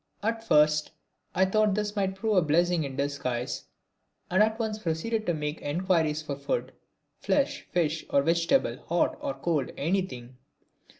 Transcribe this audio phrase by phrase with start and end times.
[0.23, 0.89] At first
[1.35, 3.65] I thought this might prove a blessing in disguise,
[4.31, 6.71] and at once proceeded to make inquiries for food:
[7.19, 10.37] flesh, fish or vegetable, hot or cold, anything!